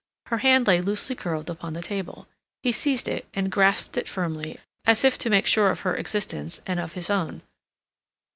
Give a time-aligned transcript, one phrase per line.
[0.25, 2.27] Her hand lay loosely curled upon the table.
[2.63, 6.59] He seized it and grasped it firmly as if to make sure of her existence
[6.65, 7.43] and of his own.